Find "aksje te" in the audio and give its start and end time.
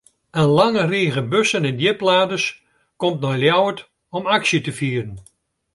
4.37-4.73